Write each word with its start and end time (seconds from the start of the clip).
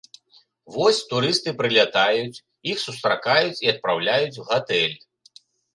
Вось 0.77 1.01
турысты 1.11 1.49
прылятаюць, 1.61 2.43
іх 2.73 2.77
сустракаюць 2.87 3.61
і 3.69 3.73
адпраўляюць 3.77 4.37
у 4.43 4.53
гатэль. 4.53 4.95